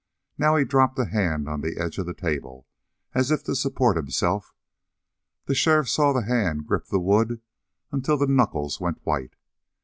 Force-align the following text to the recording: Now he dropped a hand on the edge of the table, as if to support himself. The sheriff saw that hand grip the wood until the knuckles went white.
Now 0.35 0.55
he 0.55 0.65
dropped 0.65 0.97
a 0.97 1.05
hand 1.05 1.47
on 1.47 1.61
the 1.61 1.77
edge 1.77 1.99
of 1.99 2.07
the 2.07 2.15
table, 2.15 2.65
as 3.13 3.29
if 3.29 3.43
to 3.43 3.53
support 3.55 3.97
himself. 3.97 4.51
The 5.45 5.53
sheriff 5.53 5.89
saw 5.89 6.11
that 6.13 6.23
hand 6.23 6.65
grip 6.65 6.87
the 6.87 6.99
wood 6.99 7.39
until 7.91 8.17
the 8.17 8.25
knuckles 8.25 8.79
went 8.81 8.97
white. 9.05 9.35